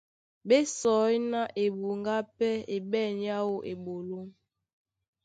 Ɓé 0.47 0.57
sɔí 0.77 1.15
ná 1.31 1.41
ebuŋgá 1.63 2.15
pɛ́ 2.37 2.53
é 2.73 2.77
ɓɛ̂n 2.91 3.11
yáō 3.27 3.55
eɓoló. 3.71 4.19